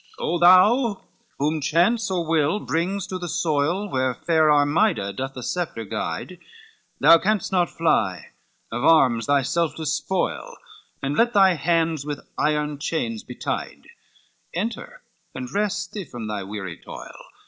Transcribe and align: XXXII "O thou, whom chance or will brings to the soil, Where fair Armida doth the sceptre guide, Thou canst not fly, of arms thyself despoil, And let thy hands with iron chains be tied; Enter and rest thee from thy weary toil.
XXXII 0.01 0.25
"O 0.25 0.39
thou, 0.39 1.01
whom 1.37 1.61
chance 1.61 2.09
or 2.09 2.25
will 2.27 2.59
brings 2.59 3.05
to 3.05 3.19
the 3.19 3.29
soil, 3.29 3.87
Where 3.87 4.15
fair 4.15 4.49
Armida 4.51 5.13
doth 5.13 5.35
the 5.35 5.43
sceptre 5.43 5.85
guide, 5.85 6.39
Thou 6.99 7.19
canst 7.19 7.51
not 7.51 7.69
fly, 7.69 8.31
of 8.71 8.83
arms 8.83 9.27
thyself 9.27 9.75
despoil, 9.75 10.57
And 11.03 11.15
let 11.15 11.33
thy 11.33 11.53
hands 11.53 12.03
with 12.03 12.27
iron 12.35 12.79
chains 12.79 13.21
be 13.23 13.35
tied; 13.35 13.89
Enter 14.55 15.03
and 15.35 15.53
rest 15.53 15.93
thee 15.93 16.03
from 16.03 16.25
thy 16.27 16.41
weary 16.41 16.77
toil. 16.79 17.13